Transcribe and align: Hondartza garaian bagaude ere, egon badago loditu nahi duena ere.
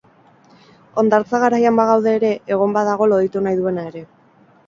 Hondartza 1.01 1.41
garaian 1.43 1.77
bagaude 1.81 2.15
ere, 2.19 2.33
egon 2.55 2.73
badago 2.77 3.09
loditu 3.13 3.45
nahi 3.49 3.61
duena 3.63 3.87
ere. 3.93 4.05